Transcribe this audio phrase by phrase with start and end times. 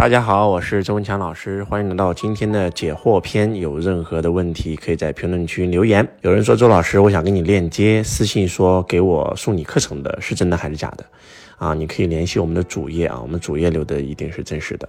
[0.00, 3.54] 大家好，我是周文强老师，欢迎来到今天的解惑篇。
[3.56, 6.08] 有任何的问题，可以在评论区留言。
[6.22, 11.04] 有人说周老师，我想跟你链接，私信说给我送你课程的是真的还是假的？
[11.58, 14.88] 啊，你可以联系我们的主页啊，我们主页留的一定是真实的。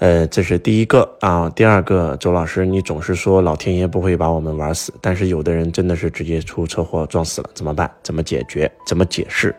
[0.00, 1.48] 呃，这是第一个啊。
[1.56, 7.90] 第二个，周老师，你总是说老天爷不会把我们玩死，但是有的人真的是直接出车祸撞死了，怎么办？
[8.02, 8.70] 怎么解决？
[8.86, 9.56] 怎么解释？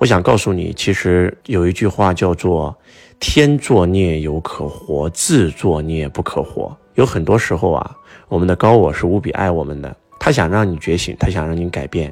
[0.00, 2.74] 我想告诉你，其实有一句话叫做。
[3.22, 6.74] 天作孽犹可活，自作孽不可活。
[6.94, 7.94] 有很多时候啊，
[8.28, 12.10] 我们的高我是无比爱我们的，他想让你觉醒，他想让你改变。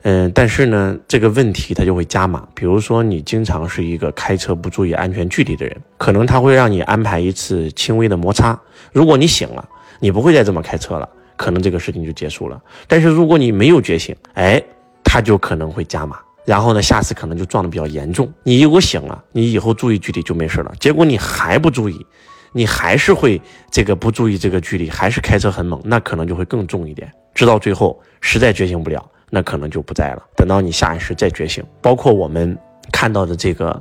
[0.00, 2.48] 嗯，但是呢，这个问题他就会加码。
[2.54, 8.58] 比如说，你经常是一个开车不注意安全距离的人，可能他会让你安排一次轻微的摩擦。
[8.94, 11.06] 如果你醒了，你不会再这么开车了，
[11.36, 12.58] 可能这个事情就结束了。
[12.88, 14.62] 但是如果你没有觉醒，哎，
[15.04, 16.18] 他就可能会加码。
[16.44, 18.32] 然后呢，下次可能就撞得比较严重。
[18.42, 20.72] 你如果醒了，你以后注意距离就没事了。
[20.80, 22.04] 结果你还不注意，
[22.52, 27.12] 你还是会这个不注意这个距离，还是开车很猛，那可能就会更重一点。
[27.34, 30.22] 直到最后实在觉醒不了，那可能就不在了。
[30.34, 32.58] 等到你下意识再觉醒，包括我们
[32.90, 33.80] 看到的这个，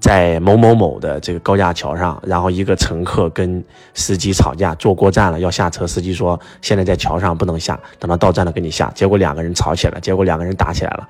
[0.00, 3.62] 在某某某的这个高架桥上，然后一个乘客跟
[3.94, 8.90] 司机吵架，坐过站了要下车，司机说现在在桥上不能下，等到到站了跟你下。
[8.94, 11.08] 结果两个人吵起来，结果两个人打起来了。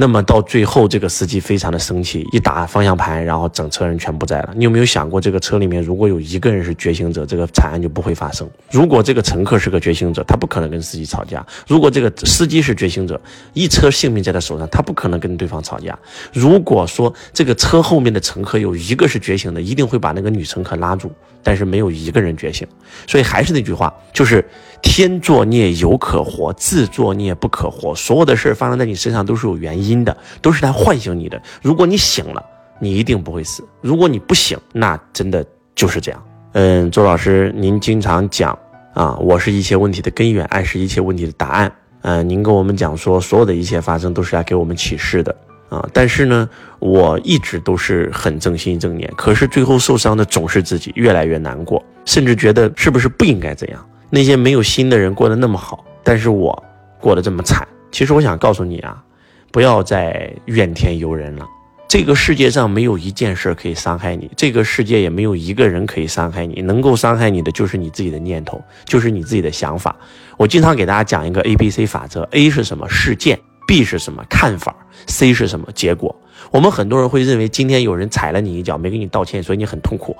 [0.00, 4.54] 那么到最后，这个司机非常的生气，一打方向盘，然后整车人全不在了。
[4.54, 8.48] 你有没有想过，这个车里面如果有一个人是觉醒者，这个惨案就不会发生？
[8.70, 13.20] 如果这个乘客是个觉醒者，他不可能跟司机吵架；如果这个司机是觉醒者，
[13.54, 15.98] 一车性命在他手上，他不可能跟对方吵架。
[16.32, 21.10] 如果说这个车后面的乘客有一个是觉醒的，一定会把那个女乘客拉住，
[21.42, 22.64] 但是没有一个人觉醒。
[23.08, 24.48] 所以还是那句话，就是
[24.82, 27.94] 天作孽犹可活，自作孽不可活。
[27.94, 29.98] 所有的事发生在你身上都是有原因。
[30.04, 31.42] 的都是来唤醒你的。
[31.60, 32.42] 如果你醒了，
[32.78, 36.24] 你一定不会死；如果你不醒，那真的就是这样。
[36.52, 38.56] 嗯，周老师，您经常讲
[38.94, 41.70] 啊，我是一切问题的根源，爱是一切问题的答案。
[42.02, 45.34] 嗯，您跟我们讲说，所有的一切发生都是来给我们启示的
[45.68, 45.86] 啊。
[45.92, 46.48] 但是呢，
[46.78, 53.84] 我一直都是很正心正念，可是最后受伤的总是自己，越来越难过，甚至觉得是不是不应该这样？
[54.10, 56.64] 那些没有心的人过得那么好，但是我
[57.00, 57.66] 过得这么惨。
[57.90, 59.02] 其实我想告诉你啊。
[59.50, 61.48] 不要再怨天尤人了。
[61.88, 66.60] 这个世界上没有一件事可以伤害你，这个世界也没有一个人可以伤害你。
[66.60, 69.96] 能够伤害你的就是你自己的念头，就是你自己的想法。
[70.36, 72.86] 我经常给大家讲一个 A B C 法则：A 是什么？
[72.90, 74.22] 事件；B 是什么？
[74.28, 74.76] 看法
[75.06, 75.66] ；C 是什么？
[75.74, 76.14] 结果。
[76.50, 80.14] 我们很多人会认为今天有人踩了你一脚，没给你道歉，所以你很痛苦。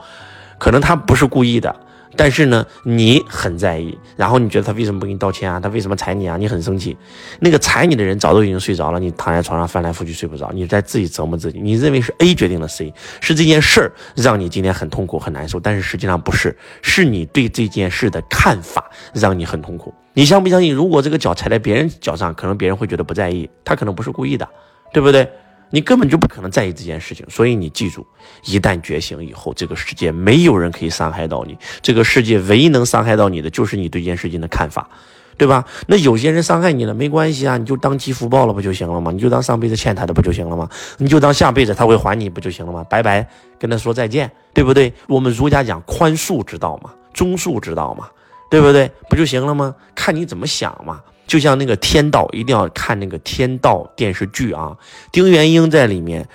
[0.58, 1.76] 可能他不是故意的。
[2.18, 5.60] 但是呢，你很在意，然后你觉得他为什么不给你道歉啊？
[5.60, 6.36] 他为什么踩你啊？
[6.36, 6.96] 你很生气。
[7.38, 11.60] 那个踩你的人早都已经睡着了，你躺在床上翻来覆去睡不着，你在自己折磨自己。
[11.60, 19.94] 你认为是 A 决定了 C，是这件事儿让你今天很痛苦很难受，但是实际上不是，是你对这件事的看法让你很痛苦。
[20.14, 20.74] 你相不相信？
[20.74, 24.48] 如果这个脚踩在别人脚上，可能别人会觉得不在意，他可能不是故意的，
[24.92, 25.30] 对不对？
[25.70, 28.06] 你根本就不可能在意这件事情，所以你记住，
[28.44, 31.56] 一旦觉醒以后，这个世界没有人可以伤害到你。
[31.82, 34.88] 这个世界唯一能伤害到你的，就是你对这件事情的看法，
[35.36, 35.64] 对吧？
[35.86, 39.10] 那有些人伤害你了，没关系啊，你就当积福报了不就行了吗？
[39.12, 40.68] 你就当上辈子欠他的不就行了吗？
[40.96, 42.82] 你就当下辈子他会还你不就行了吗？
[42.84, 44.92] 拜拜，跟他说再见，对不对？
[45.06, 48.08] 我们儒家讲宽恕之道嘛，中恕之道嘛，
[48.50, 48.90] 对不对？
[49.08, 49.74] 不就行了吗？
[49.94, 51.00] 看你怎么想嘛。
[51.28, 54.76] 就像那个天道，一定要看那个天道电视剧啊。
[55.12, 56.26] 丁元英在里面，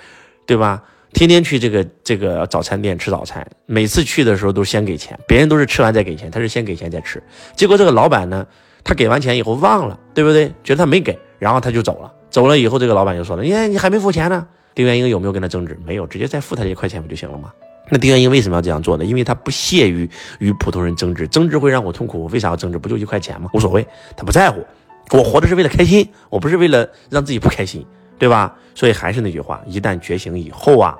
[0.46, 0.82] 对吧？
[1.12, 7.22] 天天去这个这个早餐店吃早餐，每次去的时候都先给钱，别人都是吃完再给钱，他是先给钱再吃。
[7.54, 8.46] 结果这个老板呢，
[8.82, 10.48] 他给完钱以后忘了，对不对？
[10.64, 12.12] 觉得他没给，然后他就走了。
[12.30, 14.44] 走了以后，这个老板就说了：“耶，你还没付钱呢。”
[14.74, 15.78] 丁元英有没有跟他争执？
[15.86, 17.52] 没有，直接再付他一块钱不就行了吗？
[17.90, 19.04] 那丁元英为什么要这样做呢？
[19.04, 20.10] 因为他不屑于
[20.40, 22.24] 与普通人争执，争执会让我痛苦。
[22.24, 22.78] 我为啥要争执？
[22.78, 23.48] 不就一块钱吗？
[23.52, 24.66] 无所谓，他不在乎。
[25.10, 27.84] 我活着是为了开心，我不是为了让自己不开心，
[28.18, 28.54] 对吧？
[28.74, 30.98] 所以还是那句话，一旦觉醒以后啊，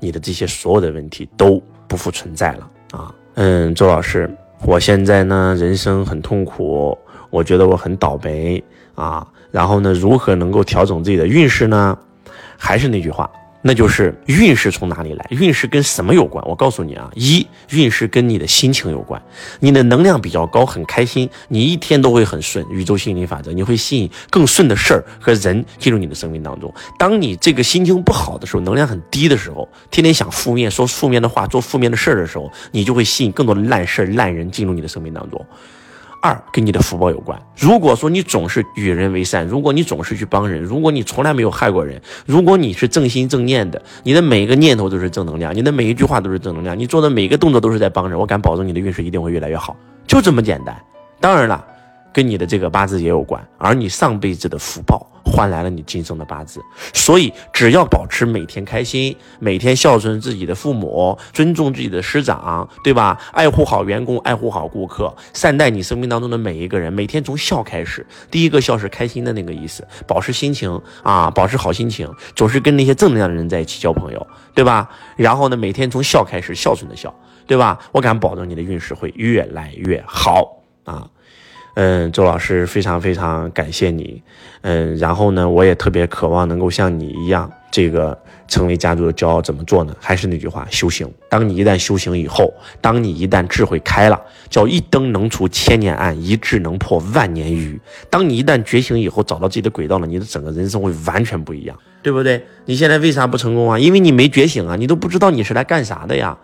[0.00, 3.14] 你的这些所有的问题都不复存在了啊。
[3.34, 4.30] 嗯，周老师，
[4.62, 6.96] 我现在呢人生很痛苦，
[7.30, 8.62] 我觉得我很倒霉
[8.94, 9.26] 啊。
[9.50, 11.98] 然后呢，如何能够调整自己的运势呢？
[12.56, 13.30] 还是那句话。
[13.66, 15.26] 那就是运势从哪里来？
[15.30, 16.46] 运势跟什么有关？
[16.46, 19.20] 我告诉你啊，一运势跟你的心情有关。
[19.58, 22.62] 你的能量比较高，很开心，你一天都会很顺。
[22.68, 26.70] 宇宙吸引力法则，你会吸引更顺的事儿和人进入你的生命当中。
[26.98, 35.42] 当你这个心情不好的时候，能量很低的时候，天天想负面，说负面的话，做负面的事儿的时候，你就会吸引更多的烂事儿、烂人进入你的生命当中。
[36.24, 37.38] 二跟你的福报有关。
[37.54, 49.76] 如果说你总是与人为善，如果你总是去帮人，如果你从来没有害过人，如果你是正心正念的，你的每一个念头都是正能量，你的每一句话都是正能量，你做的每一个动作都是在帮人，我敢保证你的运势一定会越来越好，
[50.06, 50.74] 就这么简单。
[51.20, 51.62] 当然了。
[52.14, 56.62] 跟你的这个八字也有关，而你上辈子的福报换来了你今生的八字，
[56.92, 63.20] 所以只要保持每天开心，每天孝顺自己的父母，尊重自己的师长，对吧？
[63.32, 68.06] 爱护好员工，爱护好顾客，善待你生命当中的每一个人，每天从笑开始。
[68.30, 74.24] 第一个笑是开心的那个意思，保持心情啊，保持好心情，总是跟那些正能量的人在一起交朋友，
[74.54, 74.88] 对吧？
[75.16, 77.12] 然后呢，每天从笑开始，孝顺的孝，
[77.46, 77.78] 对吧？
[77.90, 81.08] 我敢保证你的运势会越来越好啊。
[81.74, 84.22] 嗯，周老师非常非常感谢你，
[84.62, 88.16] 嗯，然后呢，我也特别渴望能够像你一样，这个
[88.46, 89.42] 成为家族的骄傲。
[89.42, 89.92] 怎么做呢？
[89.98, 91.10] 还是那句话，修行。
[91.28, 97.80] 当你一旦修行以后，当你一旦智慧开了，叫一灯能除千年暗，一智能破万年愚。
[98.08, 102.40] 当你一旦觉醒以后，找到自己的轨道了，你的整个人生会完全不一样，对不对？
[102.66, 103.76] 你现在为啥不成功啊？
[103.76, 106.38] 因为你没觉醒啊，你都不知道你是来干啥的呀，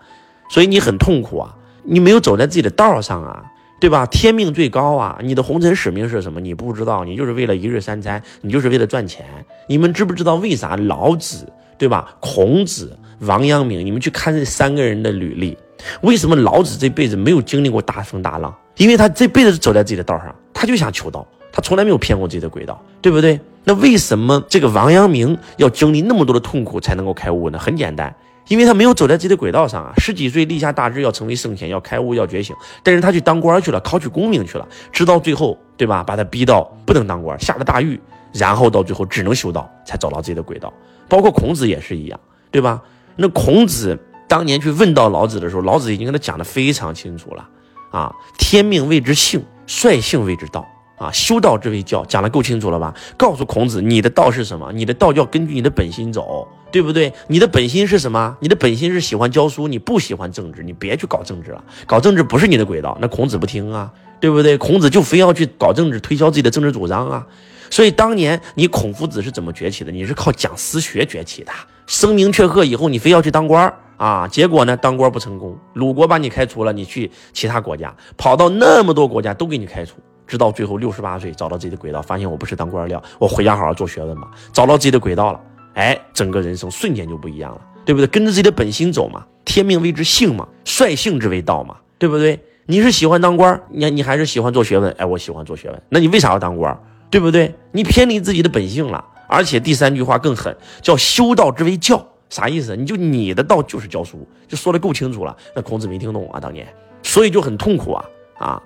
[0.49, 3.45] 所以你很痛苦啊，你没有走在自己的道上啊。
[3.81, 4.05] 对吧？
[4.05, 5.17] 天命最高啊！
[5.23, 6.39] 你的红尘使命是什么？
[6.39, 9.25] 你不知道，你就是为了一日三餐，你就是为了赚钱。
[9.67, 12.15] 你们知不知道为啥老子，对吧？
[12.19, 15.57] 孔子、王阳明，你们去看这三个人的履历，
[16.01, 18.55] 为什么老子这辈子没有经历过大风大浪？
[18.77, 23.39] 因为他这辈子走在自己的道上，他就想求道，他从来没有骗过自己的轨道，对不对？
[23.63, 27.57] 那为什么这个王阳明要经历那么多的痛苦才能够开悟呢？
[27.57, 28.15] 很简单。
[28.47, 36.03] 因为他没有走在自己的轨道上啊，十几岁立下大志要成为圣贤，要开悟，要觉醒，但是他去当官去了，考取功名去了，直到最后，对吧？
[36.03, 37.99] 把他逼到不能当官，下了大狱，
[38.33, 40.73] 然后到最后只能修道，才找到自己的轨道。
[41.07, 42.81] 包括孔子也是一样，对吧？
[43.15, 43.97] 那孔子
[44.27, 47.47] 当年去问到老子的时候，老子已经跟他讲的非常清楚了
[47.91, 50.67] 啊，天命谓之性，率性谓之道。
[50.97, 52.93] 啊，修道之谓教，讲的够清楚了吧？
[53.17, 54.71] 告诉孔子，你的道是什么？
[54.71, 57.11] 你的道要根据你的本心走，对不对？
[57.27, 58.37] 你的本心是什么？
[58.39, 62.97] 你的本心是喜欢教书，你不喜欢政治，你别去搞政治了，搞政治不是你的轨道。
[63.01, 64.57] 那孔子不听啊，对不对？
[64.57, 67.27] 孔子就非要去搞政治，推销自己的政治主张啊。
[67.69, 69.91] 所以当年你孔夫子是怎么崛起的？
[69.91, 71.51] 你是靠讲私学崛起的，
[71.87, 74.27] 声名鹊赫以后，你非要去当官啊？
[74.27, 79.95] 结果呢，当官不成功，鲁国把你开除了，你去其他国家，跑到那么多国家都给你开除。
[80.27, 84.29] 直到最后六十八岁找到自己的轨道，发现我不是当官料，我回家好好做学问吧。
[84.53, 85.39] 找到自己的轨道了，
[85.73, 88.07] 哎，整个人生瞬间就不一样了，对不对？
[88.07, 92.39] 跟着自己的本心走嘛，天命谓之性嘛，率性之为道嘛，对不对？
[92.65, 94.91] 你是喜欢当官，你你还是喜欢做学问？
[94.93, 96.77] 哎，我喜欢做学问，那你为啥要当官？
[97.09, 97.53] 对不对？
[97.71, 99.03] 你偏离自己的本性了。
[99.27, 102.75] 而且第三句话更狠，叫修道之为教，啥意思？
[102.75, 105.35] 你就你的道就是教书，就说的够清楚了。
[105.55, 106.67] 那孔子没听懂啊，当年，
[107.01, 108.05] 所以就很痛苦啊
[108.37, 108.63] 啊。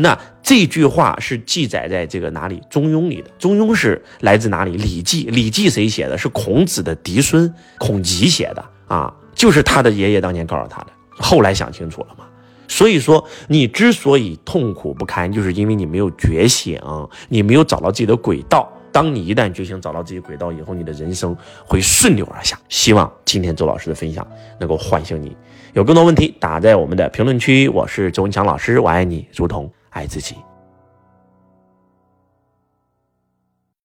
[0.00, 2.56] 那这句话是记载在这个哪里？
[2.68, 3.28] 《中庸》里的。
[3.36, 4.78] 《中庸》是来自哪里？
[4.80, 5.26] 《礼记》。
[5.34, 6.16] 《礼记》谁写的？
[6.16, 10.86] 是孔子的嫡孙孔吉写的啊，就是他的爷爷当年告诉他的。
[11.10, 12.24] 后来想清楚了嘛？
[12.68, 16.80] 所以说，你之所以痛苦不堪，就是因为你没有觉醒，
[17.28, 18.72] 你没有找到自己的轨道。
[18.92, 21.36] 当你一旦觉醒，找到自己轨道以后，你的人生
[21.66, 22.56] 会顺流而下。
[22.68, 24.24] 希望今天周老师的分享
[24.60, 25.36] 能够唤醒你。
[25.72, 27.68] 有更多问题，打在我们的评论区。
[27.68, 29.68] 我是周文强老师，我爱你，如同。
[29.90, 30.47] 爱自己。